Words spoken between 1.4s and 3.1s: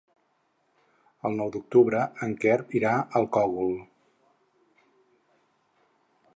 nou d'octubre en Quer irà